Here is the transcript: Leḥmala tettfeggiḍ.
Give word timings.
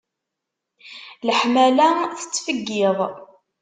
Leḥmala 1.27 1.87
tettfeggiḍ. 2.19 2.97